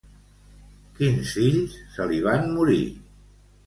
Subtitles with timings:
[1.01, 2.85] Quins fills se li van morir?